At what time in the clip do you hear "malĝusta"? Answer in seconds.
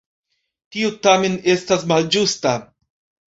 1.93-2.57